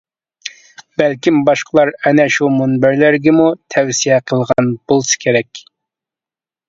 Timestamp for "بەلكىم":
1.01-1.35